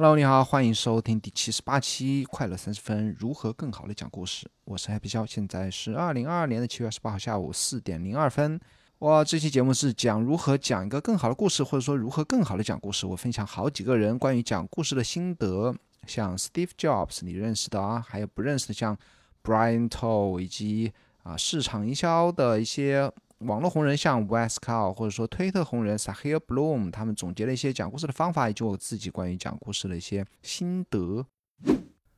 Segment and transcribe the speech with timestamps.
[0.00, 4.48] Hello，你好，欢迎收听第七十八期《快乐三十分》，如何更好的讲故事？
[4.62, 8.60] 我是 Happy 肖，现在是二零二二年的七月二十八号下午四点零二分。
[9.00, 13.06] 哇，这期节目是讲如何讲一个更好的故事，或者说如何更好的讲故事。
[13.06, 15.74] 我分享好几个人关于讲故事的心得，
[16.06, 18.96] 像 Steve Jobs，你认识的啊，还有不认识的，像
[19.42, 20.92] Brian Toll，以及
[21.24, 23.10] 啊市场营销的一些。
[23.38, 31.24] 网络红人像 Wes c a l 或者说推特红人 Sahir Bloom，他们总结了一些讲故事的方法，以及我自己关于讲故事的一些心得。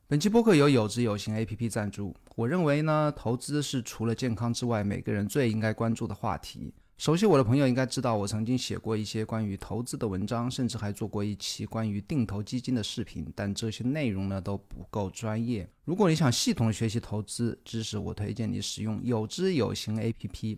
[0.07, 2.15] 本期播客由有知有行 APP 赞助。
[2.35, 6.73] 我认为呢，投资是除了健康之外，每个人最应该关注的话题。
[6.97, 13.31] 熟悉我的朋友应该知道，我曾经写过一些关于投资的文章，甚至还做过一期关于定投基金的视频。
[13.35, 15.69] 但这些内容呢都不够专业。
[15.85, 20.57] 如果你想系统学习投资知识，我推荐你使用有知有行 APP。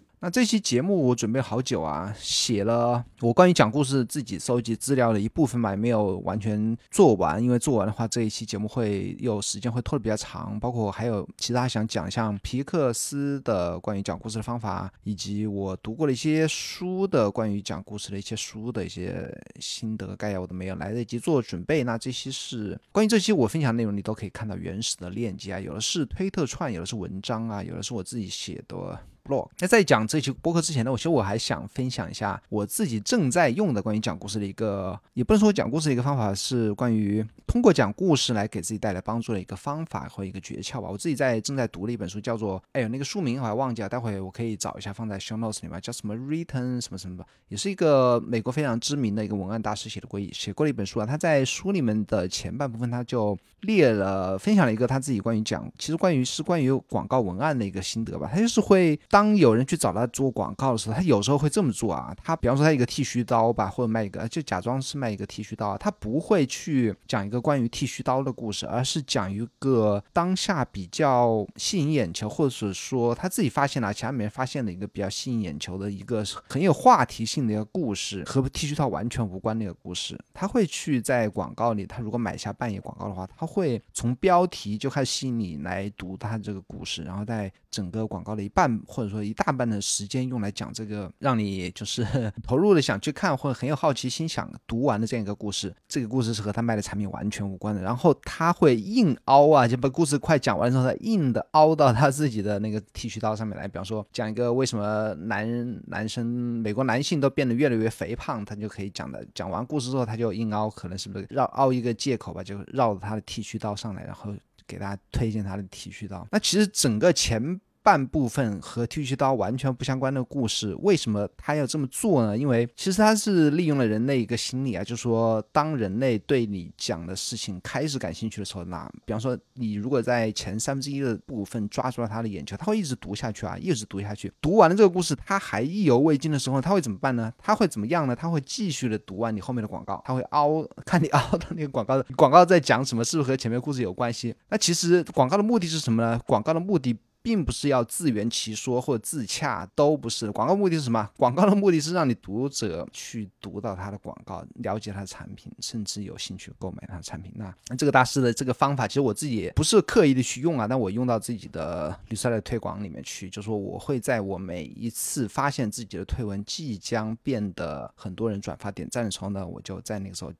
[0.23, 21.83] 那这期节目我准备好久啊，写了我关于讲故事自己收集资料的一部分吧，也没有完全做完，因为做完的话这一期节目会有时间会拖得比较长，包括还有其他想讲像皮克斯的关于讲故事的方法，以及我读过的一些书的关于讲故事的一些书的一些心得概要，我都没有来得及做准备。
[21.83, 28.99] 那这期是关于这期我分享内容，你都可以看到原始的链接啊，有的是推特串，有的是文章啊，有的是我自己写的。
[29.23, 29.47] blog。
[29.59, 40.89] 那在讲这期播客之前呢，我其实我还想分享一下我自己正在用的关于讲故事的一个，也不能说讲故事的一个方法，是关于通过讲故事来给自己带来帮助的一个方法和一个诀窍吧。
[40.89, 51.05] 我自己在正在读的一本书叫做，哎呦那个书名我还忘记了，待会我可以找一下放在 show notes 里面，叫什么 written 什么什么吧，也是一个美国非常知名的一个文案大师写的过写过的一本书啊。
[51.05, 58.29] 他在书里面的前半部分他就列了分享了一个他自己关于讲，其实关于是关于广告文案的一个心得吧。
[58.33, 58.99] 他就是会。
[59.11, 62.15] 当有人去找他做广告的时候，他有时候会这么做啊。
[62.23, 80.17] 他比方说他一个剃须刀吧，或者卖一个，就假装是卖一个剃须刀，他不会去讲一个关于剃须刀的故事，而是讲一个当下比较吸引眼球，或者是说他自己发现了，其他没人发现的一个比较吸引眼球的一个很有话题性的一个故事，和剃须刀完全无关的一个故事。
[80.33, 92.05] 他会去在广告里，他如果买下半页广告的话，他会从标题就开始吸引你来读他这个故事，然后在整个广告的一半或或者说一大半的时间用来讲这个，让你就是
[92.45, 95.75] 投入的想去看，或者很有好奇心想读完的这样一个故事。
[95.87, 97.81] 这个故事是和他卖的产品完全无关的。
[97.81, 103.67] 然后他会硬凹啊，就把故事快讲完之后，他硬的凹到他自己的那个剃须刀上面来。
[103.67, 106.23] 比方说讲一个为什么男男生
[106.61, 109.25] 美国男性都变得越来越肥胖，他就可以讲的。
[109.33, 114.31] 讲完故事之后，他就硬凹，可能是不是绕凹一个借口吧，就绕着他的剃须刀上来，然后
[114.67, 116.27] 给大家推荐他的剃须刀。
[116.29, 117.59] 那其实整个前。
[117.83, 122.37] 半部分和剃须刀完全不相关的故事，为什么他要这么做呢？
[122.37, 134.31] 因为其实他是利用了人类一个心理啊，就是说，当人类对你讲的事情开始感兴趣的时候，那比方说你如果在前三分之一的部分抓住了他的眼球，他会一直读下去啊，一直读下去。
[134.39, 137.33] 读完了这个故事，他还意犹未尽的时候，他会怎么办呢？
[137.39, 138.15] 他会怎么样呢？
[138.15, 144.35] 他会继续的读完你后面的广告，他会凹看你凹的那个广告，广告在讲什么，是不是和前面故事有关系？
[144.49, 146.19] 那其实广告的目的是什么呢？
[146.27, 146.95] 广告的目的。
[147.21, 150.31] 并不是要自圆其说或者自洽，都不是。
[150.31, 151.09] 广告目的是什么？
[151.17, 157.31] 广告的目的是让你读者去读到他的广告，了解他的产品，甚至有兴趣购买他的产品。
[157.35, 170.33] 那这个大师的这个方法，其实我自己也不是刻意的去用啊，但我用到自己的绿色的推广里面去，就说我会在我每一次发现自己的推文即将变得很多人转发点赞的时候呢，我就在那个时候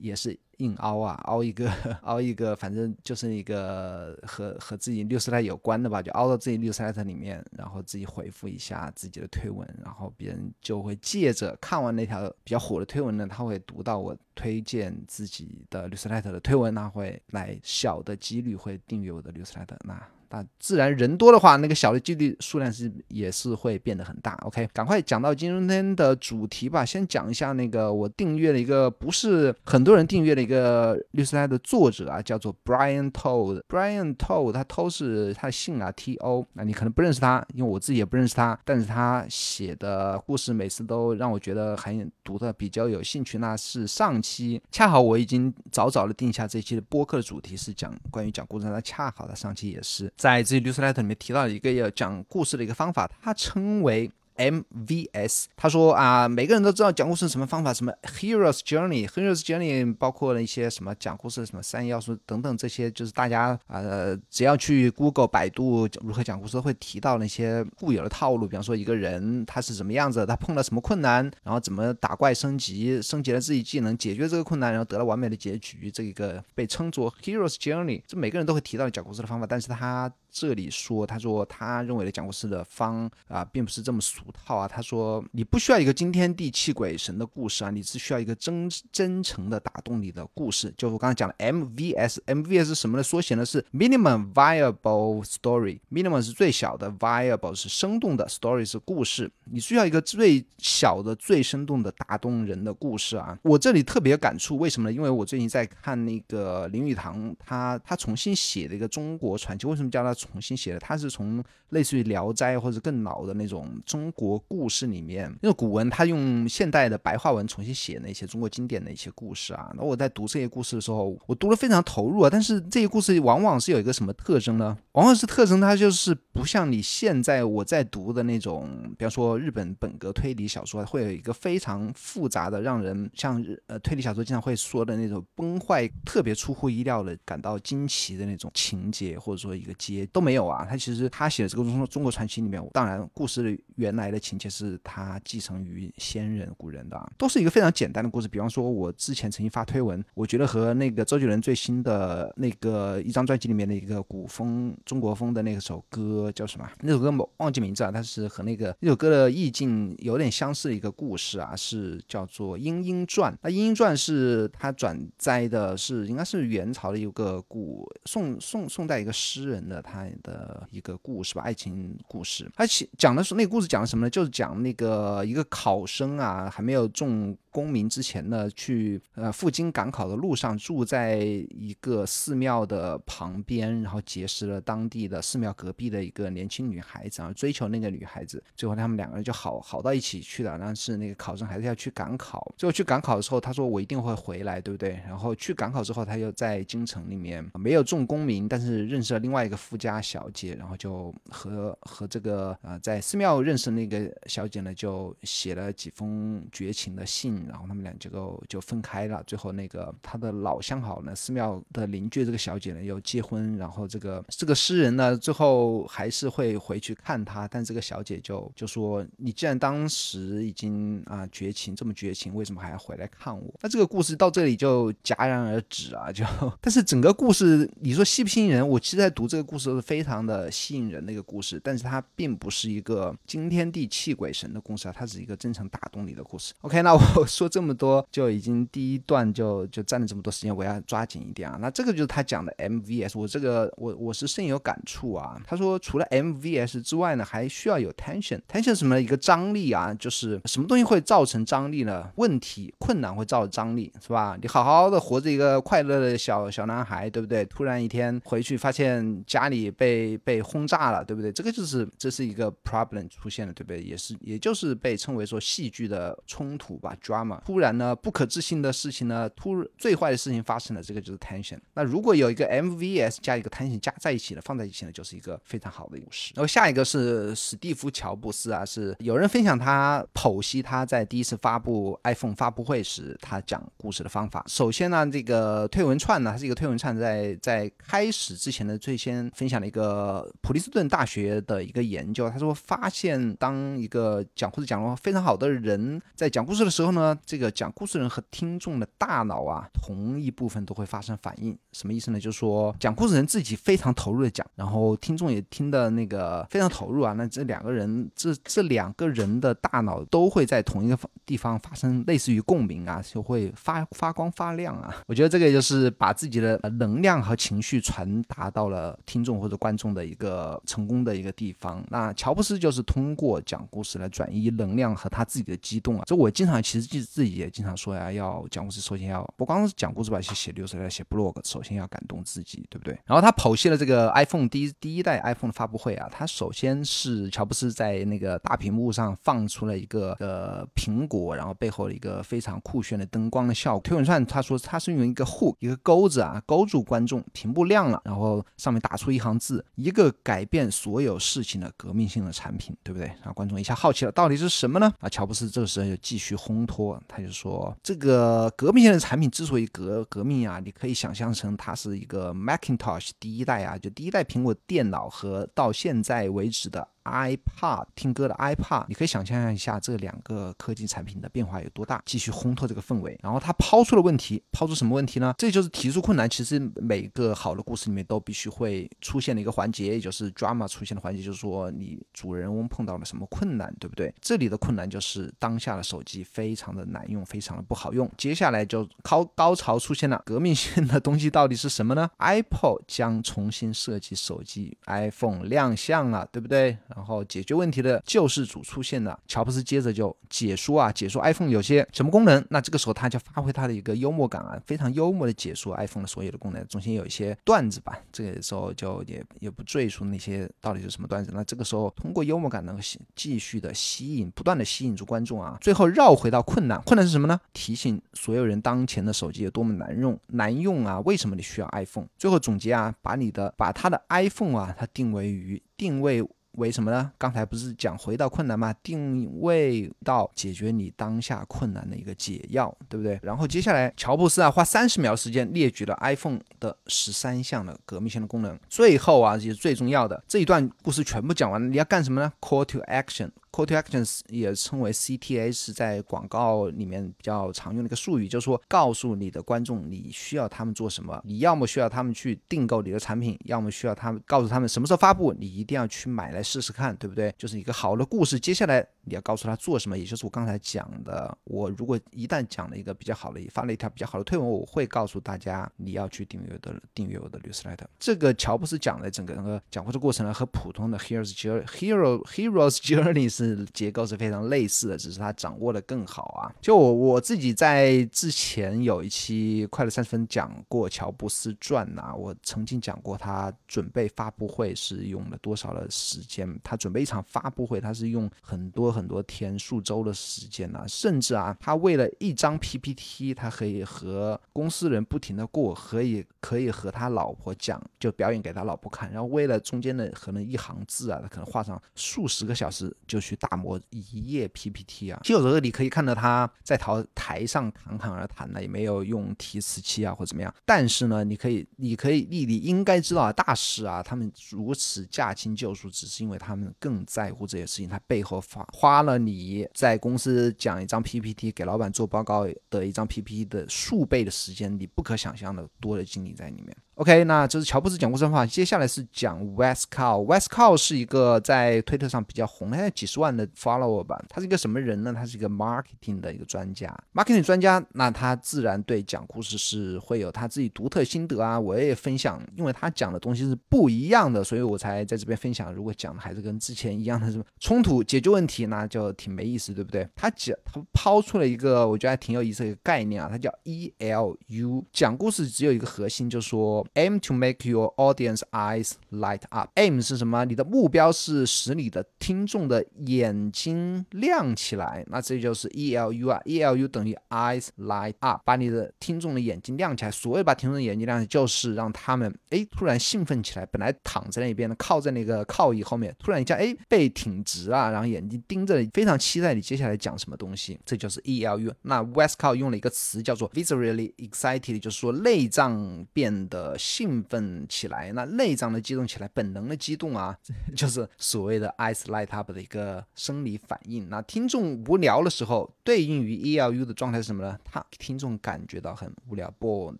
[0.00, 0.38] 也是。
[0.58, 1.70] 硬凹啊，凹一个，
[2.02, 20.15] 凹一个，反正就是一个和和自己六十台有关的吧，就凹到自己六十台里面，然后自己回复一下自己的推文，然后别人就会借着看完那条比较火的推文呢，他会读到我推荐自己的六十台的推文，那会来小的几率会订阅我的六十台那。
[20.30, 24.34] 那自然人多的话，那个小的几率数量是也是会变得很大。
[24.42, 26.84] OK，赶快讲到今天的主题吧。
[26.84, 33.62] 先讲一下那个我订阅了一个不是很多人订阅的一个律师台的作者啊，叫做 Brian Told。
[33.68, 36.46] Brian Told，他 To 是他的姓啊，T O。
[36.54, 38.58] 那你可能不认识他，因为我自己也不认识他。
[38.64, 43.38] 但是他写的故事每次都让我觉得很读的比较有兴趣。
[43.38, 54.10] 那是上期，恰好我已经早早的定下这期的播客的主题是讲关于讲故事，那恰好的上期也是在这 newsletter 里面提到一个要讲故事的一个方法，它称为。
[54.36, 80.12] MVS，他说啊，每个人都知道讲故事什么方法，什么 Hero's Journey，Hero's Journey 包括了一些什么讲故事什么三要素等等这些，就是大家呃只要去 Google、百度如何讲故事都会提到那些固有的套路，比方说一个人他是怎么样子，他碰到什么困难，然后怎么打怪升级，升级了自己技能解决这个困难，然后得了完美的结局，这个被称作 Hero's Journey，这每个人都会提到讲故事的方法，但是他。
[80.38, 84.68] 这里说，他说他认为的讲故事的方啊，并不是这么俗套啊。
[84.68, 90.70] 他说，你不需要一个惊天地泣鬼神的故事啊，你只需要一个真真诚的打动你的故事。
[90.76, 93.46] 就我刚才讲的 MVS，MVS 是什么的缩写呢？
[93.46, 95.80] 是 Minimum Viable Story。
[95.90, 99.30] Minimum 是最小的，Viable 是生动的，Story 是故事。
[99.44, 103.38] 你需要一个最小的、最生动的打动人的故事啊。
[103.40, 104.94] 我这里特别感触，为什么呢？
[104.94, 110.14] 因为我最近在看那个林语堂，他他重新写的一个中国传奇，为什么叫他？
[110.26, 119.72] 重新写的，他是从类似于《聊斋》或者更老的那种中国故事里面，那个古文，他用现代的白话文重新写那些中国经典的一些故事啊。
[119.76, 122.30] 那我在读这些故事的时候，我读了非常投入啊。
[122.30, 124.76] 但是这些故事往往是有一个什么特征呢？
[124.92, 140.05] 往往是特征，它就是不像你现在我在读的那种，比方说日本本格推理小说，会有一个非常复杂的，让人像呃推理小说经常会说的那种崩坏，特别出乎意料的感到惊奇的那种情节，或者说一个结。
[140.12, 148.28] 都没有啊，他其实他写的这个中中国传奇里面，当然故事原来的情节是他继承于先人古人的，都是一个非常简单的故事。
[148.28, 156.68] 比方说，我之前曾经发推文，我觉得和那个周杰伦最新的那个一张专辑里面的一个古风中国风的那首歌叫什么？
[156.80, 163.32] 那首歌我忘记名字啊，但是和那个那首歌的意境有点相似的一个故事啊，是叫做《莺莺传》。
[163.42, 169.95] 那《莺莺传》是他转载的是应该是元朝的一个古宋宋宋代一个诗人的他。
[169.96, 172.50] 爱的一个故事吧，爱情故事。
[172.54, 172.64] 他
[172.98, 174.10] 讲的是那个故事讲的什么呢？
[174.10, 177.34] 就是讲那个一个考生啊，还没有中。
[177.56, 190.58] 公民之前呢，去呃赴京赶考的路上，住在一个寺庙的旁边，然后结识了当地的寺庙隔壁的一个年轻女孩子，然后追求那个女孩子，最后他们两个人就好好到一起去了。
[190.60, 195.00] 但是那个考生还是要去赶考，最后去赶考的时候，他说我一定会回来，对不对？
[195.06, 207.45] 然后去赶考之后，他又在京城里面没有中功名，但是认识了另外一个富家小姐，然后就和和这个呃在寺庙认识那个小姐呢，就写了几封绝情的信。
[207.48, 209.22] 然后他们俩就就分开了。
[209.26, 213.56] 最后那个他的老相好呢，寺庙的邻居这个小姐呢又结婚。
[213.56, 217.46] 然后这个这个诗人呢，最后还是会回去看他。
[217.48, 226.10] 但这个小姐就就说：“你既然当时已经啊绝情这么绝情，为什么还要回来看我？”那这个故事到这里就戛然而止啊。
[226.12, 226.24] 就
[226.60, 228.66] 但是整个故事你说吸不吸引人？
[228.66, 231.60] 我其实在读这个故事是非常的吸引人的一个故事。
[231.62, 236.52] 但是它并不是一个惊天地泣鬼神的故事啊，它是一个真诚打动你的故事。
[236.62, 237.00] OK，那我。
[237.36, 241.58] 说这么多就已经第一段就就占了这么多时间，我要抓紧一点啊。
[241.60, 245.40] 那这个就是他讲的 MVS，我这个我我是深有感触啊。
[245.46, 249.92] 他说除了 MVS 之外呢，还需要有 tension，tension 什么一个张力啊？
[249.94, 252.10] 就是什么东西会造成张力呢？
[252.16, 254.38] 问题困难会造成张力，是吧？
[254.40, 257.44] 你好好的活着一个快乐的小小男孩，对不对？
[257.44, 261.30] 突然一天回去发现家里被被轰炸了，对不对？
[261.32, 263.82] 这个就是这是一个 problem 出现了，对不对？
[263.82, 267.40] 也是也就是被称为说戏剧的冲突吧，drama。
[267.44, 271.58] 突然呢，不可置信的事情呢，突最坏的事情发生了，这个就是 tension。
[271.74, 276.32] 那如果有一个 MVS 加一个 tension 加在一起的，放在一起呢，就是一个非常好的故事。
[276.34, 284.44] 然后下一个是史蒂夫乔布斯啊，是有人分享他剖析他在第一次发布 iPhone 发布会时他讲故事的方法。
[284.46, 297.05] 首先呢，这个推文串呢，它是一个推文串，在在开始之前呢，最先分享了一个普林斯顿大学的一个研究，他说发现当一个讲故事讲的非常好的人在讲故事的时候呢。
[297.26, 302.18] 这个讲故事人和听众的大脑啊，同一部分都会发生反应，什么意思呢？
[302.18, 307.12] 就是说讲故事人自己非常投入的讲，然后听众也听的那个非常投入啊。
[307.12, 314.96] 那这两个人，这这两个人的大脑都会在同一个地方发生类似于共鸣啊，就会发发光发亮啊。
[315.06, 321.84] 我觉得这个就是把自己的能量和情绪传达到了听众或者观众的一个成功的一个地方。
[321.90, 326.04] 那乔布斯就是通过讲故事来转移能量和他自己的激动啊。
[326.06, 326.95] 这我经常其实。
[326.96, 332.98] 己自己也经常说呀，要讲故事，首先要不光是讲故事吧，写写流水来写 blog，首先要感动自己，对不对？
[333.04, 343.80] 然后他剖析了这个 iPhone 第一第一代 iPhone 的发布会啊，他首先是乔布斯在那个大屏幕上放出了一个呃苹果，然后背后的一个非常酷炫的灯光的效果。
[343.82, 353.06] 推文串他说他是用一个 hook 一个钩子啊勾住观众，屏幕亮了，然后上面打出一行字，一个改变所有事情的革命性的产品，对不对？
[353.06, 354.92] 然后观众一下好奇了，到底是什么呢？
[355.00, 366.88] 啊，乔布斯这个时候就继续烘托，他就说这个革命性的产品之所以革革命啊，你可以想象成它是一个 Macintosh 第一代啊，就第一代苹果电脑和到现在为止的。
[367.06, 373.18] iPad 听歌的 iPad，你可以想象一下这两个科技产品的变化有多大，继续烘托这个氛围。
[373.22, 375.34] 然后他抛出了问题，抛出什么问题呢？
[375.38, 376.28] 这就是提出困难。
[376.28, 384.12] 其实每个好的故事里面都必须会出现的一个环节，也就是 drama 出现的环节，就是说你主人翁碰到了什么困难，对不对？
[384.20, 388.10] 这里的困难就是当下的手机非常的难用，非常的不好用。
[388.16, 396.76] 接下来就高高潮出现了，革命性的东西到底是什么呢？Apple 将重新设计手机，iPhone 亮相了，对不对？
[396.96, 402.42] 然后解决问题的救世主出现了，乔布斯接着就解说啊，解说 iPhone 有些什么功能。
[402.48, 407.98] 那这个时候他就发挥他的一个幽默感啊，非常幽默的解说 iPhone 的所有的功能，中间有一些段子吧。
[408.10, 411.30] 这个时候就也也不赘述那些到底是什么段子。
[411.34, 412.82] 那这个时候通过幽默感能够
[413.14, 415.58] 继续的吸引，不断的吸引住观众啊。
[415.60, 417.38] 最后绕回到困难，困难是什么呢？
[417.52, 420.98] 提醒所有人当前的手机有多么难用，难用啊！
[421.00, 422.06] 为什么你需要 iPhone？
[422.16, 426.24] 最后总结啊，把你的把他的 iPhone 啊，它定位于定位。
[426.56, 427.12] 为什么呢？
[427.16, 428.74] 刚才不是讲回到困难吗？
[428.82, 433.18] 定位到解决你当下困难的一个解药，对不对？
[433.22, 438.58] 然后接下来，乔布斯啊，花三十秒时间列举了 iPhone 的十三项的革命性的功能。
[438.68, 443.30] 最后啊，也是最重要的这一段故事全部讲完了，你要干什么呢？Call to action。
[443.56, 457.34] Call to actions 也称为 CTA，是在广告里面比较常用的一个术语，就是说告诉你的观众你需要他们做什么，你要么需要他们去订购你的产品，要么需要他们告诉他们什么时候发布，你一定要去买来试试看，对不对？
[457.38, 458.38] 就是一个好的故事。
[458.38, 467.86] 接下来你要告诉他做什么，也就是我刚才讲的，我如果一旦讲了一个比较好的，发了一条比较好的推文，我会告诉大家你要去订阅我的订阅我的 newsletter。
[467.98, 473.45] 这个乔布斯讲的整个那个讲故事过程呢，和普通的 Heroes Journey Hero Heroes Journey 是。
[473.72, 476.50] 结构是非常类似的，只是他掌握的更好啊。
[476.60, 486.46] 就我我自己在之前有一期快乐三十分讲过乔布斯传呐，我曾经讲过他准备发布会是用了多少的时间。
[486.64, 499.10] 他准备一场发布会，他是用很多很多天、数周的时间呐，甚至啊，他为了一张 PPT，他可以和公司人不停的过，可以可以和他老婆讲，就表演给他老婆看。
[499.12, 503.36] 然后为了中间的可能一行字啊，他可能画上数十个小时就去。
[503.48, 510.52] 打磨一页 PPT 啊，有时候你可以看到他在台台上侃侃而谈的，也没有用提词器啊或怎么样。
[510.64, 517.88] 但是呢，你可以，你可以，你你应该知道啊，大师啊，他们如此驾轻就熟，只是因为他们更在乎这些事情。
[517.88, 526.76] 他背后花花了你在公司讲一张 PPT 给老板做报告的一张 PPT 的数倍的时间，你不可想象的多的精力在里面。
[526.96, 530.24] OK，那这是乔布斯讲故事的话，接下来是讲 West Cow。
[530.24, 534.18] West Cow 是一个在推特上比较红，的，几十万的 follower 吧。
[534.30, 535.12] 他是一个什么人呢？
[535.12, 537.84] 他是一个 marketing 的一个专家，marketing 专家。
[537.92, 541.60] 那他自然对讲故事是会有他自己独特心得啊。
[541.60, 545.70] 我也分享，因为他讲的东西是不一样的，所以我才在这边分享。
[545.74, 550.08] 如果讲的还是跟之前一样的什么冲突解决问题，那就挺没意思，对不对？
[550.16, 554.82] 他讲他抛出了一个我觉得还挺有意思的一个概念啊，他叫 ELU。
[554.94, 556.85] 讲故事只有一个核心，就说。
[556.94, 559.70] Aim to make your audience eyes light up.
[559.74, 560.44] Aim 是什么？
[560.44, 565.04] 你的目标是使你的听众的眼睛亮起来。
[565.08, 570.10] 那这就是 E L U 啊，E L U 等于 eyes light up，把你的听众的眼睛亮起来。
[570.10, 573.66] 所谓把听众的眼睛亮起来，就是让他们哎突然兴奋起来。
[573.66, 580.78] 本来躺在那边的，靠在那个靠椅后面，突然一下哎背挺直啊，然后眼睛盯着，非常期待你接下来讲什么东西。
[580.84, 581.74] 这就是 E L U。
[581.82, 586.75] 那 Westcott 用了一个词叫做 visually excited，就是说内脏变得。
[586.76, 590.36] 兴奋起来，那内脏的激动起来，本能的激动啊，
[590.76, 594.08] 就是所谓的 eyes light up 的一个生理反应。
[594.08, 597.58] 那听众无聊的时候，对应于 E L U 的状态是什么呢？
[597.64, 599.96] 他听众感觉到很无聊，bored。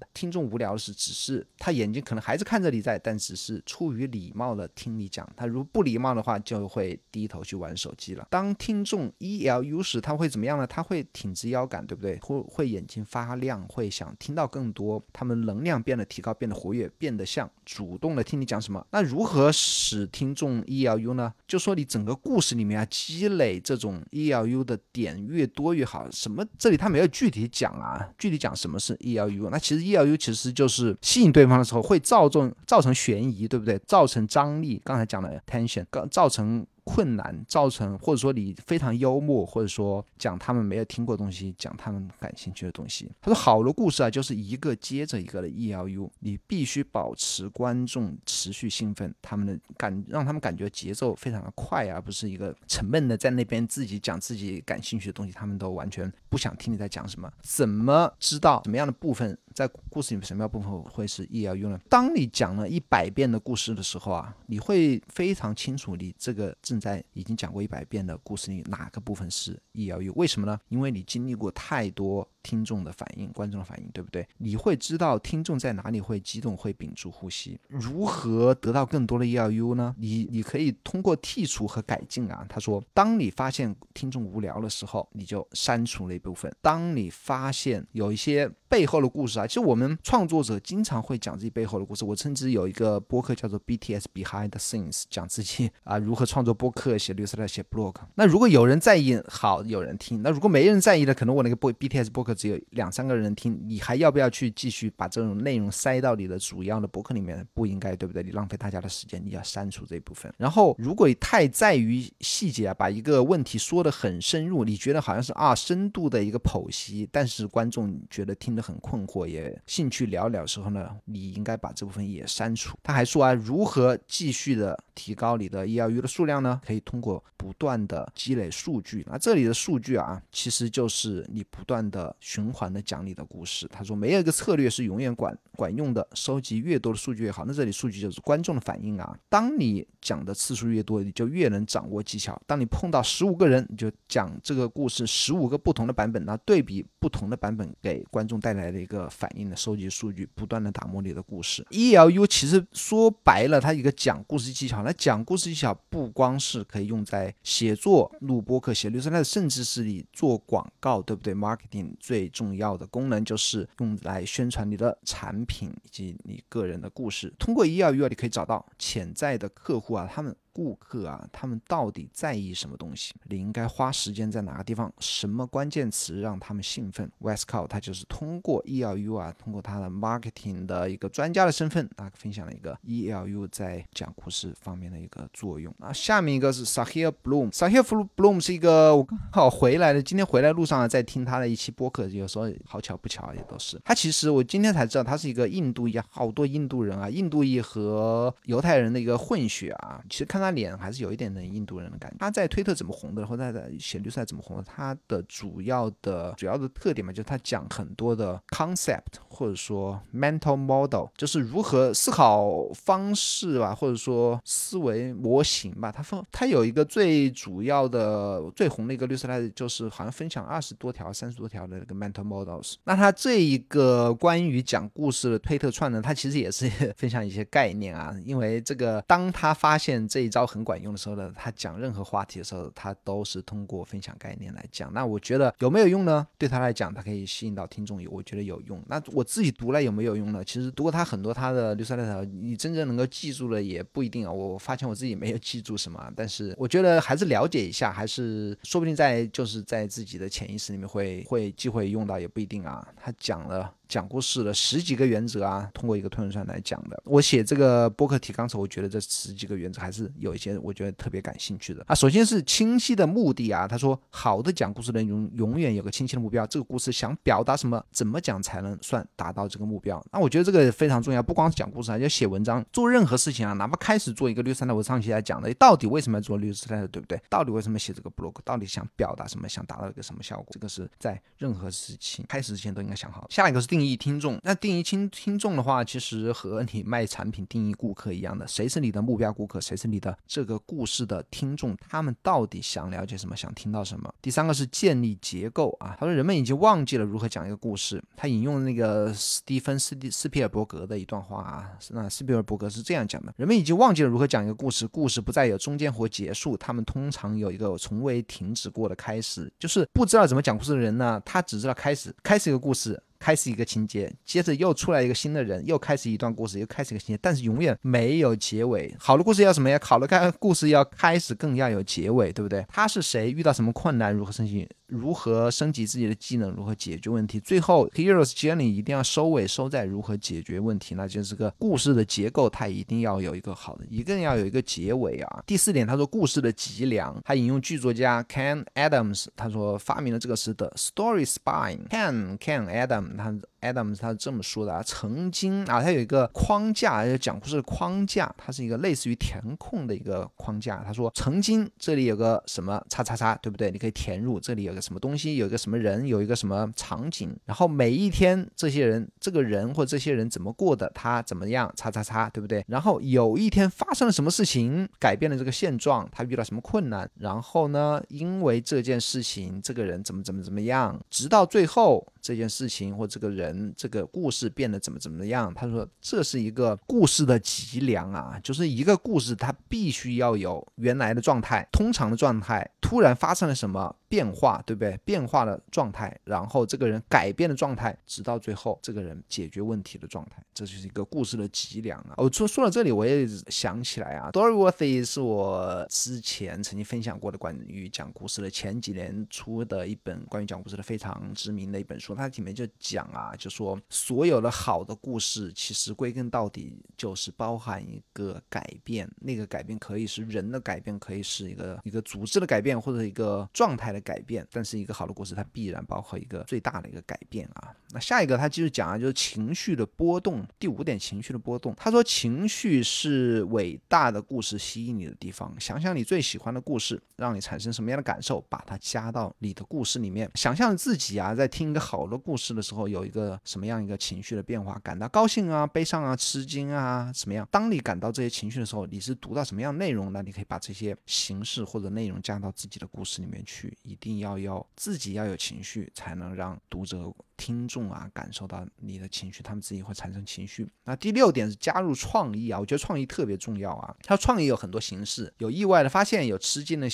[0.15, 5.29] 听众无聊的是，只是他眼睛可能还是看着你在，但只是出于礼貌的听你讲。
[5.37, 8.27] 他如不礼貌的话，就会低头去玩手机了。
[8.31, 10.67] 当听众 E L U 时，他会怎么样呢？
[10.67, 12.19] 他会挺直腰杆，对不对？
[12.21, 15.05] 会会眼睛发亮，会想听到更多。
[15.13, 16.66] 他们能量变得提高，变得活。
[16.67, 18.85] 活跃，变得像主动的听你讲什么。
[18.91, 21.33] 那如何使听众 E L U 呢？
[21.47, 26.11] 就说你整个故事里面啊，积累这种 E L U 的点越多越好。
[26.11, 26.45] 什么？
[26.59, 29.49] 这里他没有具体讲啊，具体讲什么是 E L U。
[29.51, 33.79] 那其实 E L U 其实就是吸引对方的时候会造成造成悬疑，对不对？
[33.87, 34.81] 造成张力。
[34.85, 36.67] 刚才讲了 tension，刚造成。
[36.87, 43.11] 困难造成，或者说你非常幽默，或者说讲他们没有听过东西，讲他们感兴趣的东西。
[43.21, 57.29] 他说，好的故事啊，就是一个接着一个的 E L U，你必须保持观众持续兴奋，他们的感让他们感觉节奏非常的快，而不是一个沉闷的在那边自己讲自己感兴趣的东西，他们都完全不想听你在讲什么。
[57.43, 61.81] 怎么知道什么样的部分在故事里面什么样部分会是 E L U 呢？
[61.89, 70.13] 当你讲了一百遍的故事的时候啊，你会非常清楚你这个正在已经讲过一百遍的故事里哪个部分是 E L U？
[70.15, 70.61] 为什么呢？
[70.69, 72.29] 因为你经历过太多。
[72.47, 74.25] 听众的反应，观众的反应，对不对？
[74.39, 77.59] 你会知道听众在哪里会激动，会屏住呼吸。
[77.69, 79.93] 如何得到更多的 E L U 呢？
[79.99, 82.47] 你你可以通过剔除和改进啊。
[82.49, 86.55] 他说，当你发现听众无聊的时候，你就删除了一部分。
[86.63, 92.05] 当你发现有一些背后的故事啊，其实我们创作者经常会讲自己背后的故事。
[92.05, 97.97] 我甚至有一个播客叫做 B T S Behind the Scenes，讲自己啊如何创作播客、写律师来写 blog。
[98.15, 102.36] 那如果有人在意，好，有人听；那如果没人在意的，可能我那个播 B T S 播客。
[102.37, 107.45] 只有两三个人听，你还要不要去继续把这种内容塞到你的主要的博客里面？
[107.55, 108.23] 不应该，对不对？
[108.23, 110.33] 你浪费大家的时间，你要删除这一部分。
[110.37, 122.77] 然后，如果太在于细节啊，把一个问题说得很深入，你觉得好像是啊深度的一个剖析，但是观众觉得听得很困惑，也兴趣寥寥的时候呢，你应该把这部分也删除。
[122.83, 126.61] 他还说啊，如何继续的提高你的 E L U 的数量呢？
[126.67, 129.05] 可以通过不断的积累数据。
[129.09, 132.15] 那这里的数据啊，其实就是你不断的。
[132.27, 133.69] 循环的讲你的故事。
[133.71, 137.45] 他说，没有一个策略是永远管管用的，收集越多的数据越好。
[137.47, 139.17] 那这里数据就是观众的反应啊。
[139.29, 142.37] 当你讲的次数越多，你就越能掌握技巧。
[142.45, 151.65] 当你碰到十五个人，你就讲这个故事十五个不同的版本，那对比不同的版本给观众带来的一个反应的收集数据，不断的打磨你的故事。
[151.71, 154.83] E L U 其实说白了，它一个讲故事技巧。
[154.83, 167.31] 那讲故事技巧不光是可以用在写作、录播客、写律师，那甚至是你做广告，对不对？Marketing 最最重要的功能就是用来宣传你的产品以及你个人的故事。
[167.39, 170.35] 通过 E L U，你可以找到潜在的客户啊，他们。
[170.57, 173.13] 顾客啊，他们到底在意什么东西？
[173.25, 174.91] 你应该花时间在哪个地方？
[175.01, 185.93] 什么关键词让他们兴奋？Westcott 他就是通过 E L U 啊，通过他的 marketing 的一个专家的身份啊，分享了一个 E L U 在讲故事方面的一个作用啊。
[185.93, 193.95] 下面一个是 Sahir Bloom，Sahir Bloom 是一个我刚好回来的，今天回来路上啊在听他的一期播客，有时候好巧不巧也都是他。
[193.95, 200.01] 其实我今天才知道他是一个印度裔，好多印度人啊，印度裔和犹太人的一个混血啊。
[200.09, 200.46] 其实看他。
[200.47, 202.17] 他脸还是有一点的印度人的感觉。
[202.21, 204.63] 他在推特怎么红的，或他在写绿色怎么红的？
[204.63, 215.91] 他的主要的主要的特点嘛，就是他讲很多的 concept 或者说 mental model，就是如何思考方式吧，或者说思维模型吧。
[215.91, 222.75] 他分他有一个最主要的最红的一个绿色来，就是好像分享二十多条、三十多条的那个 mental models。
[222.85, 230.27] 那他这一个关于讲故事的推特串呢，他其实也是 分享一些概念啊，因为这个当他发现这。
[230.37, 234.93] 招很管用的时候呢，他讲任何话题的时候，他都是通过分享概念来讲。
[234.93, 236.27] 那我觉得有没有用呢？
[236.37, 238.83] 对他来讲，他可以吸引到听众，有我觉得有用。
[238.87, 240.45] 那我自己读了有没有用呢？
[240.45, 244.31] 其实读过他很多他的绿色链条，你真正能够记住了也不一定啊。
[244.31, 252.87] 我发现我自己没有记住什么，但是我觉得还是了解一下，还是说不定在就是在自己的潜意识里面会会机会用到，也不一定啊。
[252.95, 253.73] 他讲了。
[253.89, 257.01] 讲故事的十几个原则啊，通过一个推文上来讲的。
[257.05, 261.95] 我写这个播客提纲时，我觉得这十几个原则还是有一些我觉得特别感兴趣的啊。
[261.95, 270.05] 首先是清晰的目的啊，他说好的讲故事的人永永远有个清晰的目标，这个故事想表达什么，怎么讲才能算达到这个目标？
[270.13, 277.21] 那我觉得这个非常重要，不光是讲故事啊，要写文章，做任何事情啊，哪怕开始做一个律师的，我上期来讲的，到底为什么要做律师的，对不对？
[277.31, 278.35] 到底为什么写这个 blog？
[278.45, 279.49] 到底想表达什么？
[279.49, 280.47] 想达到一个什么效果？
[280.51, 283.27] 这个是在任何事情开始之前都应该想好。
[283.31, 294.11] 下一个是定定义听众，那定义听听众的话，其实和你卖产品定义顾客一样的，谁是你的目标顾客，谁是你的这个故事的听众，他们到底想了解什么，想听到什么？
[294.23, 313.03] 第三个是建立结构啊，他说人们已经忘记了如何讲一个故事，他引用那个斯蒂芬斯蒂斯皮尔伯格的一段话啊，那斯皮尔伯格是这样讲的：人们已经忘记了如何讲一个故事，故事不再有中间或结束，他们通常有一个从未停止过的开始，就是不知道怎么讲故事的人呢，他只知道开始，开始一个故事。
[313.27, 318.95] 开始一个情节，接着又出来一个新的人，又开始一段故事，又开始一个情节，但是永远没有结尾。
[319.01, 319.77] 好的故事要什么呀？
[319.83, 322.65] 好的开故事要开始，更要有结尾，对不对？
[322.69, 323.33] 他是谁？
[323.33, 324.15] 遇到什么困难？
[324.15, 324.69] 如何升级？
[324.89, 326.51] 如何升级自己的技能？
[326.53, 327.41] 如何解决问题？
[327.41, 335.43] 最后，Heroes Journey 一定要收尾收在如何解决问题，那就是个故事的结构，它一定要有一个好的，一定要有一个结尾啊。
[335.47, 341.89] 第四点，他说故事的脊梁，他引用剧作家 Ken Adams，他说发明了这个词的 Story Spine。
[341.89, 343.35] Ken Ken Adams 他。
[343.61, 350.83] Adams 他是这么说的啊，曾经啊，他有一个框架，讲故事的框架，它是一个类似于填空的一个框架。
[350.85, 353.71] 他说，曾经这里有个什么叉叉叉，对不对？
[353.71, 357.35] 你可以填入这里有个什么东西，有一个什么人，有一个什么场景。
[357.45, 362.65] 然后每一天这些人，这个人或这些人怎么过的，他怎么样，叉叉叉，对不对？
[362.69, 367.09] 然后有一天发生了什么事情，改变了这个现状，他遇到什么困难？
[367.19, 373.56] 然后呢，因为这件事情，这个人怎么怎么怎么样，直到最后这件事情或这个人。
[373.77, 375.53] 这个故事变得怎么怎么样？
[375.55, 384.97] 他说这是一个故事的脊梁啊，就是一个故事它必须要有原来的状态、通常的状态，突然发生了什么变化，对不对？
[385.05, 392.15] 变化的状态，然后这个人改变的状态，直到最后这个人解决问题的状态，这就是一个故事的脊梁啊。
[392.17, 403.35] 我说说到这里，我也想起来啊，Storyworthy 是我之前曾经分享过的关于讲故事的前几年出的一本关于讲故事的非常知名的一本书，它里面就讲啊。
[403.37, 409.11] 就说所有的好的故事，其实归根到底就是包含一个改变。
[409.21, 414.47] 那个改变可以是人的改变，可以是一个一个组织的改变，或者一个状态改变。
[414.51, 417.75] 但是一个好的故事，它必然包括一个最大的一个改变啊。
[417.91, 420.47] 那下一个他继续讲啊，就是情绪的波动。
[420.59, 421.75] 第五点，情绪的波动。
[421.77, 425.55] 他说，情绪是伟大的故事吸引你的地方。
[425.59, 430.31] 想想你最喜欢的故事，让你产生什么样的感受，把它加到你的故事里面。
[430.35, 433.41] 想象自己啊，在听一个好的故事的时候，有一个。
[433.45, 434.79] 什么样一个情绪的变化？
[434.85, 437.47] 感到高兴啊、悲伤啊、吃惊啊，什么样？
[437.51, 440.23] 当你感到这些情绪的时候，你是读到什么样内容呢？
[440.23, 443.77] 你可以把这些形式或者内容加到自己的故事里面去。
[443.87, 450.69] 一定要有自己要有情绪，才能让读者、听众啊感受到你的情绪，他们自己会产生情绪。
[450.85, 453.97] 那第六点是加入创意啊，我觉得创意特别重要啊。
[454.03, 456.89] 它创意有很多形式，有意外的发现，有吃惊的。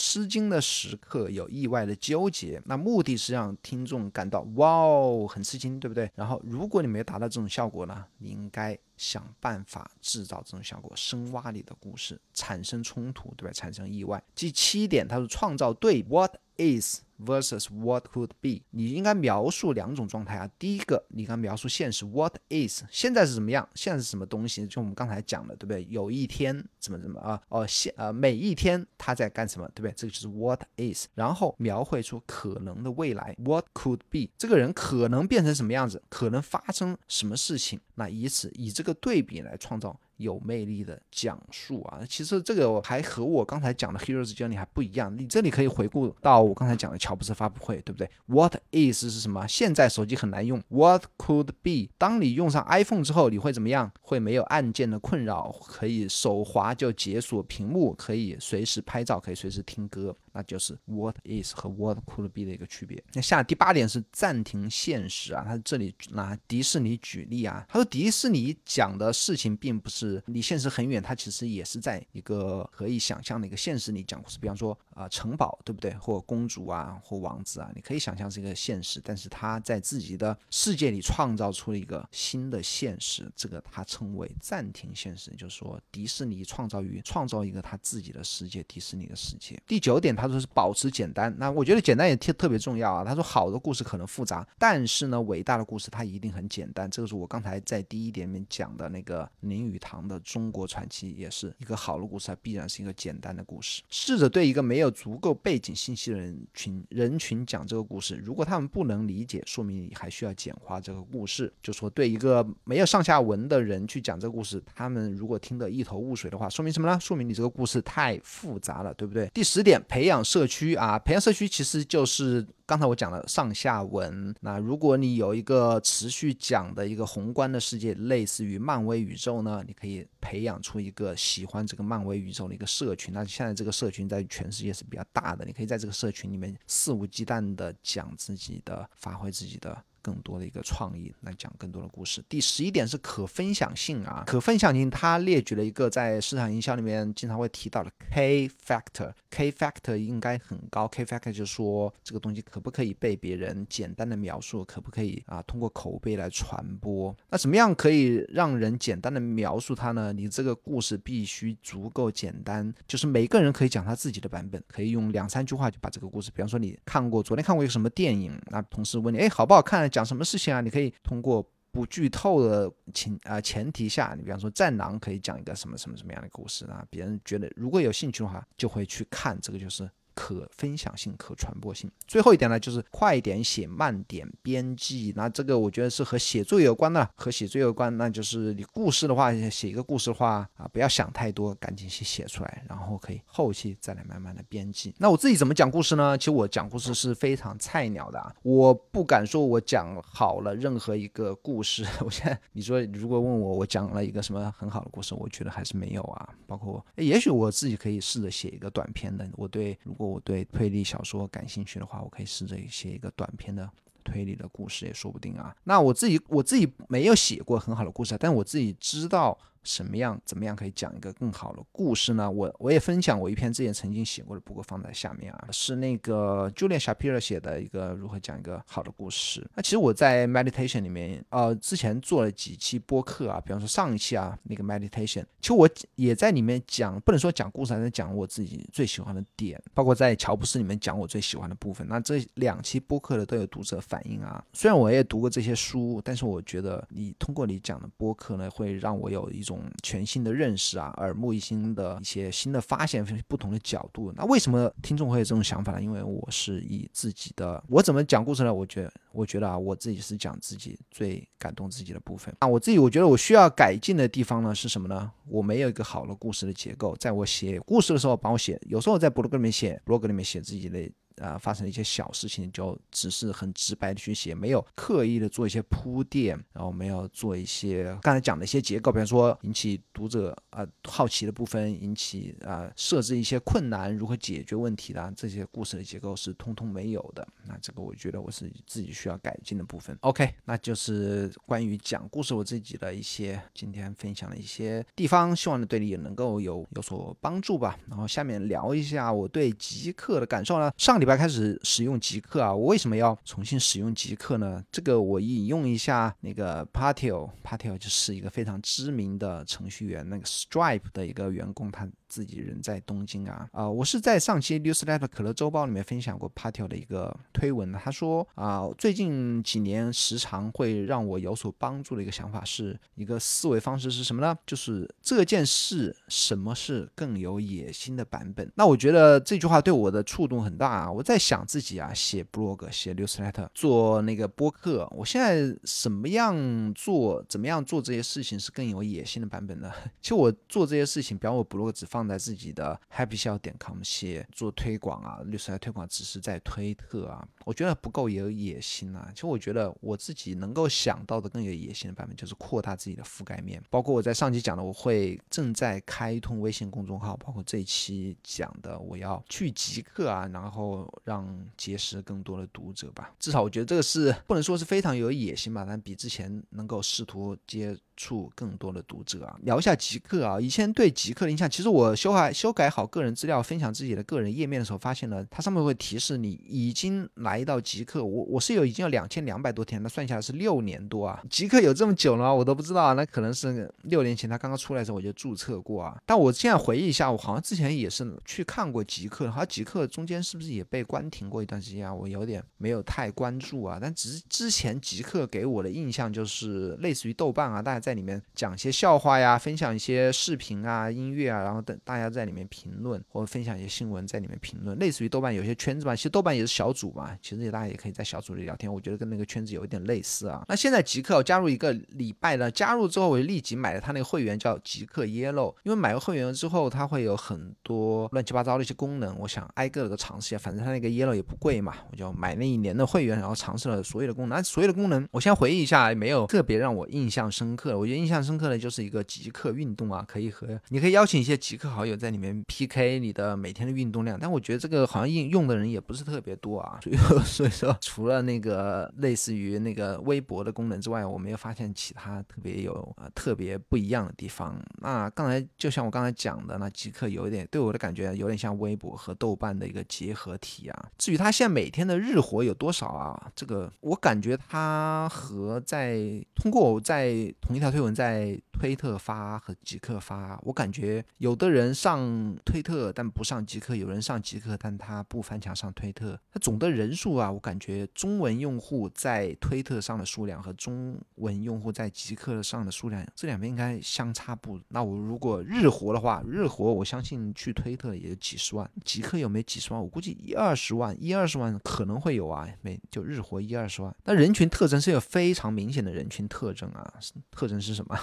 [0.00, 6.08] 吃惊的时刻有意外的纠结，那目的是让听众感到哇哦很吃惊，对不对？
[6.14, 13.52] 然后如果你没达到这种效果呢，你应该想办法制造这种效果，深挖你的故事，产生冲突，对吧？
[13.52, 14.22] 产生意外。
[14.34, 17.00] 第七点，他说创造对 what is。
[17.18, 20.48] versus what could be，你应该描述两种状态啊。
[20.56, 23.68] 第一个，你应该描述现实，what is，现在是怎么样？
[23.74, 24.64] 现在是什么东西？
[24.68, 25.84] 就我们刚才讲的，对不对？
[25.90, 27.42] 有一天怎么怎么啊？
[27.48, 29.92] 哦，现呃每一天他在干什么，对不对？
[29.96, 31.08] 这个就是 what is。
[31.16, 36.00] 然后描绘出可能的未来，what could be，这个人可能变成什么样子？
[36.08, 37.80] 可能发生什么事情？
[37.96, 39.98] 那以此以这个个对比来创造。
[40.18, 45.16] 有魅力的讲述啊，其实这个还和我刚才讲的 Heroes Journey 还不一样。
[45.16, 49.46] 你这里可以回顾到我刚才讲的乔布斯发布会，对不对？What is 是什么？
[49.46, 50.60] 现在手机很难用。
[50.70, 51.92] What could be？
[51.96, 53.92] 当你用上 iPhone 之后，你会怎么样？
[54.00, 60.16] 会没有按键的困扰，可以手滑就解锁屏幕，可以随时拍照，可以随时听歌。
[60.38, 63.02] 那就是 what is 和 what could be 的一个区别。
[63.12, 74.38] 那下第八点是暂停现实啊，他这里拿迪士尼举例啊，他说迪士尼讲的事情并不是离现实很远，它其实也是在一个可以想象的一个现实里讲故事。
[74.38, 75.92] 比方说啊，城堡对不对？
[75.94, 89.60] 或公主啊，或王子啊，你可以想象是一个现实，但是他在自己的世界里创造出了一个新的现实，这个他称为暂停现实，就是说迪士尼创造于创造一个他自己的世界，迪士尼的世界。
[89.66, 90.27] 第九点，他。
[90.30, 93.04] 说是保持简单，那我觉得简单也特特别重要啊。
[93.04, 96.90] 他说好的故事可能复杂，但是呢，伟大的故事它一定很简单。
[96.90, 103.82] 这个是我刚才在第一点里面讲的那个林语堂的中国传奇，也是一个好的故事，它必然是一个简单的故事。
[103.88, 111.52] 试着对一个没有足够背景信息的人群人群讲这个故事，如果他们不能理解，说明你还需要简化这个故事。
[111.62, 116.98] 就说对一个没有上下文的人去讲这个故事，他们如果听得一头雾水的话，说明什么呢？
[117.00, 119.28] 说明你这个故事太复杂了，对不对？
[119.32, 120.24] 第十点，培培养。
[120.28, 124.34] 社区啊，培养社区其实就是刚才我讲的上下文。
[124.40, 133.14] 那如果你有一个持续讲的一个宏观的世界，类似于漫威宇宙呢，你可以培养出一个喜欢这个漫威宇宙的一个社群。
[133.14, 139.82] 那现在这个社群在全世界是比较大的，你可以在这个社群里面肆无忌惮的讲自己的，发挥自己的。
[140.08, 142.24] 更多的一个创意，来讲更多的故事。
[142.30, 157.14] 第十一点是可分享性啊，可分享性，它列举了一个在市场营销里面经常会提到的 K factor，K factor 应该很高，K factor 就是说这个东西可不可以被别人简单的描述，可不可以啊通过口碑来传播？
[157.28, 160.10] 那怎么样可以让人简单的描述它呢？
[160.14, 169.90] 你这个故事必须足够简单，就是每个人可以讲他自己的版本，可以用两三句话就把这个故事，比方说你看过昨天看过一个什么电影，那同事问你，哎，好不好看？
[169.98, 170.60] 讲什么事情啊？
[170.60, 176.86] 你可以通过不剧透的情啊前提下，你比方说《战狼》可以讲一个什么什么什么样的故事啊？
[176.88, 179.36] 别人觉得如果有兴趣的话，就会去看。
[179.40, 181.88] 这个就是可分享性、可传播性。
[182.08, 185.12] 最后一点呢，就是快点写，慢点编辑。
[185.14, 187.96] 那这个我觉得是和写作有关的，和写作有关。
[187.96, 194.92] 那就是你故事的话，写一个故事的话啊，不要想太多，赶紧去写出来，然后可以后期再来慢慢的编辑。
[194.98, 196.18] 那我自己怎么讲故事呢？
[196.18, 201.86] 其实我讲故事是非常菜鸟的啊，我不敢说我讲好了任何一个故事。
[202.04, 206.34] 我现在你说如果问我我讲了一个什么很好的故事，我觉得还是没有啊。
[206.48, 209.28] 包括也许我自己可以试着写一个短篇的。
[209.36, 213.70] 我对如果我对推理小说感兴趣的话，我可以试着写一个短篇的
[214.02, 215.54] 推理的故事，也说不定啊。
[215.64, 219.38] 那我自己我自己没有写过很好的故事，但我自己知道。
[219.68, 222.30] 什么样怎么样可以讲一个更好的故事呢？
[222.30, 229.46] 我我也分享我一篇之前曾经写过的，不过放在下面啊，是那个 Julian Shapiro 写的一个如何讲一个好的故事。
[229.54, 241.86] 那其实我在 meditation 里面，呃，之前做了几期播客啊，比方说上一期啊那个 meditation，其实我也在里面讲，不能说讲故事，还是讲我自己最喜欢的点，包括在乔布斯里面讲我最喜欢的部分。
[241.86, 254.12] 那这两期播客的都有读者反映啊，虽然我也读过这些书，但是我觉得你通过你讲的播客呢，会让我有一种全新的认识啊，耳目一新的一些新的发现，不同的角度。
[254.16, 255.82] 那为什么听众会有这种想法呢？
[255.82, 258.52] 因为我是以自己的，我怎么讲故事呢？
[258.52, 262.46] 我觉得，我觉得啊，我自己是讲自己最感动自己的部分啊。
[262.48, 265.10] 我自己我觉得我需要改进的地方呢是什么呢？
[265.26, 270.90] 我没有一个好的故事的结构，在我写故事的时候，帮我写，有时候在博客里面写，博客里面写自己的。
[271.20, 287.26] 啊，发生了一些小事情，就只是很直白的去写，没有刻意的做一些铺垫，然后没有做一些刚才讲的一些结构，比方说引起读者啊好奇的部分，引起啊设置一些困难，如何解决问题的这些故事的结构是通通没有的。
[287.44, 289.96] 那这个我觉得我是自己需要改进的部分。
[290.02, 297.76] OK，那就是关于讲故事我自己的一些今天分享的一些地方，希望呢对你也能够有有所帮助吧。
[297.88, 301.07] 然后下面聊一下我对极客的感受呢，上礼。
[301.10, 302.54] 要开始使用极客啊！
[302.54, 304.64] 我为什么要重新使用极客呢？
[304.70, 311.88] 这个我引用一下那个 Patil，Patil 就是一个非常知名的程序员，那个 Stripe 的一个员工，他。
[312.08, 324.36] 自己人在东京啊，啊，我是在上期 Newsletter 可乐周报里面分享过 Patio 的一个推文他说啊，最近几年时常会让我有所帮助的一个想法是一个思维方式是什么呢？
[324.46, 328.50] 就是这件事什么是更有野心的版本？
[328.54, 330.90] 那我觉得这句话对我的触动很大啊！
[330.90, 339.70] 我在想自己啊，写 blog、写 Newsletter、做那个播客，我现在什么样做，怎么样做这些事情是更有野心的版本呢？
[340.00, 341.97] 其实我做这些事情，比方我 blog 只放。
[341.98, 349.10] 放在自己的 happyshow 点 com 写做推广啊，律师来推广只是在推特啊，我觉得不够有野心啊。
[349.12, 353.60] 其实我觉得我自己能够想到的更有野心的版本，就是扩大自己的覆盖面。
[353.68, 363.12] 包括我在上期讲的，我会正在开通微信公众号，包括这一期讲的，我要去极客啊，然后让结识更多的读者吧。
[363.18, 369.36] 至少我觉得这个是不能说是非常有野心吧，但比之前能够试图接触更多的读者啊。
[369.42, 371.87] 聊一下极客啊，以前对极客的印象，其实我。
[371.94, 378.04] 修改修改好个人资料，分享自己的个人页面的时候，发现了它上面会提示你已经来到极客。
[378.04, 381.22] 我我是有已经有两千两百多天，那算下来是六年多啊。
[381.30, 382.34] 极客有这么久了？
[382.34, 382.94] 我都不知道。
[382.94, 385.96] 那可能是六年前他刚刚出来的时候我就注册过啊。
[386.04, 391.94] 但我现在回忆一下，我好像之前也是去看过极客，好像极客中间是不是也被关停过一段时间啊？
[391.94, 393.78] 我有点没有太关注啊。
[393.80, 401.77] 但只是之前极客给我的印象就是类似于豆瓣啊，大家在里面讲一些笑话呀，分享一些视频啊、音乐啊，然后等。
[401.84, 405.94] 大家在里面评论或者分享一些新闻，在里面评论，类似于豆瓣有些圈子嘛。
[405.94, 408.72] 其实豆瓣也是小组嘛，其实也大家也可以在小组里聊天。
[408.72, 410.44] 我觉得跟那个圈子有一点类似啊。
[410.48, 415.54] 那现在极客加入一个礼拜呢，加入之后我就立即买了他那个会员，叫极客 Yellow。
[415.64, 420.42] 因为买了会员之后，它会有很多乱七八糟的一些功能，我想挨个的尝试一下。
[420.42, 424.36] 反正它那个 Yellow 也不贵嘛，我就买那一年的会员，然后尝试了所有的功能。
[424.36, 427.78] 那所有的功能，我先回忆一下，没有特别让我印象深刻。
[427.78, 431.67] 我觉得印象深刻的就是一个极客运动啊，可以和你可以邀请一些极客。
[431.68, 444.60] 好友在里面 PK 你的每天的运动量，但我觉得这个好像用用的人也不是特别多啊，所以 所以说除了那个类似于那个微博的功能之外，我没有发现其他特别有啊特别不一样的地方。
[444.82, 450.88] 那刚才就像我刚才讲的，那极客有一点对我的感觉有点像微博和豆瓣的一个结合体啊。
[450.98, 455.98] 至于他现在每天的日活有多少啊，这个我感觉他和在
[456.34, 466.18] 通过我在同一条推文在推特发和极客发，我感觉有的人人上推特但不上极客，有人上极客但他不翻墙上推特。
[466.32, 474.60] 他总的人数啊，我感觉中文用户在推特上的数量和中文用户在极客上的数量，这两边应该相差不。
[474.68, 479.82] 那我如果日活的话，日活我相信去推特也有几十万，极客有没有几十万？
[479.82, 483.94] 我估计一二十万，一二十万可能会有啊，每就日活一二十万。
[484.04, 486.94] 那人群特征是有非常明显的人群特征啊，
[487.30, 487.98] 特征是什么？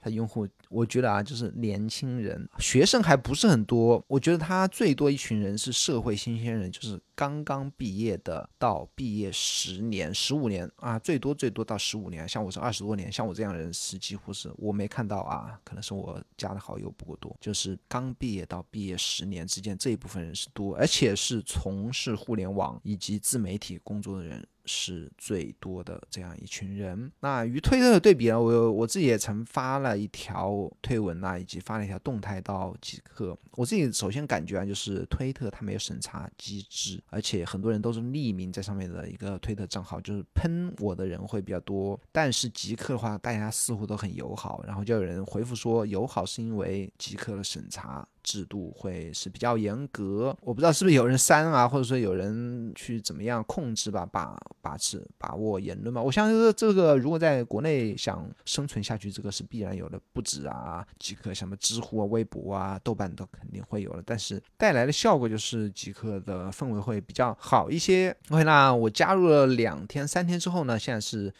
[0.00, 4.02] 他用户，我觉得啊，就是年轻人，学生还不是很多。
[4.08, 12.26] 我觉得他最多一群人是社会新鲜人，就是刚刚毕业的到毕业十年、十五年啊，最多最多到十五年。
[12.28, 17.36] 像我是二十多年，像我这样人是几乎是我没看到啊，可能是我加的好友不够多。
[17.40, 24.46] 就是刚毕业到毕业十年之间这一部分人是多，而且是从事互联网以及自媒体工作的人。
[24.64, 27.10] 是最多的这样一群人。
[27.20, 28.40] 那与推特的对比呢？
[28.40, 33.36] 我我自己也曾发了一条推文呐，以及发了一条动态到极客。
[33.52, 41.98] 我自己首先感觉啊，就是推特它没有审查机制，而且很多人都是匿名在上面的一个推特账号，就是喷我的人会比较多。
[42.12, 48.06] 但是极客的话，大家似乎都很友好，然后就有人回复说，友好是因为极客的审查。
[48.22, 56.02] 制度会是比较严格，我不知道是不是有人删啊，或者说有人去怎么样控制吧，把把持把握言论嘛。
[56.02, 64.02] 我相信这个如果在国内想生存下去，这个是必然有的，不止啊，极客什么知乎啊、微博啊、豆瓣都肯定会有了。
[64.04, 68.14] 但是带来的效果就是极客的氛围会比较好一些。
[68.28, 71.32] OK，那我加入了两天、三天之后呢，现在是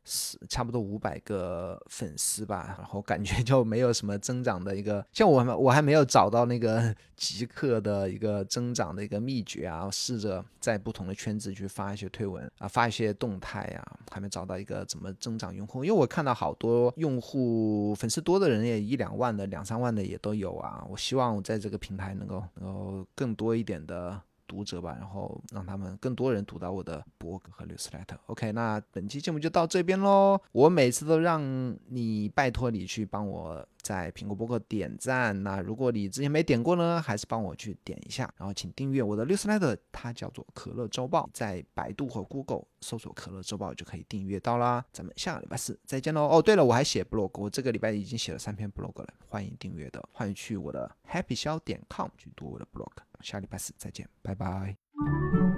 [0.49, 6.70] 差不多五百个粉丝吧，然后感觉就没有什么增长的一个，像我我还没有找到那个。
[7.17, 15.85] 极客 的一个增长的一个秘诀啊，试着在不同的圈子去发一些推文啊，发一些动态啊，还没找到一个怎么增长用户。
[15.85, 20.85] 因为我看到好多用户粉丝多的人也一两万的、两三万的也都有啊。
[20.89, 24.21] 我希望我在这个平台能够能够更多一点的。
[24.51, 28.17] 读者吧，然后让他们更多人读到我的博客和 newsletter。
[28.27, 30.37] OK，那本期节目就到这边喽。
[30.51, 31.41] 我每次都让
[31.87, 35.43] 你拜托你去帮我在苹果播客点赞。
[35.43, 38.33] 那如果你之前没点过呢，还是帮我去点一下。
[38.37, 44.85] 然后请订阅我的 newsletter，它叫做可乐周报，在百度和 Google 搜索可乐周报就可以订阅到啦。
[44.93, 46.29] 咱们下个礼拜四再见喽。
[46.29, 52.93] 哦，对了，我还写 blog，我这个礼拜已经写了三篇 blog 了，欢迎订阅的，欢迎去我的 happy 肖点 com 去读我的 blog。
[53.21, 55.50] 下礼拜四再见，拜拜。